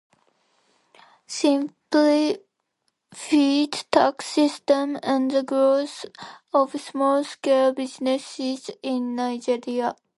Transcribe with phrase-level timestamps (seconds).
[1.27, 2.39] Simplified
[3.91, 6.05] tax system and the growth
[6.51, 9.93] of small-scale businesses in Nigeria.